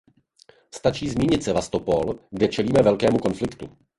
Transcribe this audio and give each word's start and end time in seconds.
Stačí 0.75 1.09
zmínit 1.09 1.43
Sevastopol, 1.43 2.19
kde 2.29 2.47
čelíme 2.47 2.81
velkému 2.81 3.17
konfliktu. 3.19 3.77